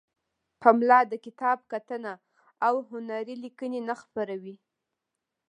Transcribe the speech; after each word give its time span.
پملا 0.61 0.99
د 1.11 1.13
کتاب 1.25 1.57
کتنه 1.71 2.13
او 2.67 2.75
هنری 2.89 3.35
لیکنې 3.43 3.79
نه 3.87 3.95
خپروي. 4.01 4.55